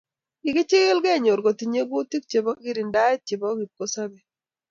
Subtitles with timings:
[0.41, 4.25] Kikichikil kenyor kotinyei kutik chebo kirindaet chebo kipkosobei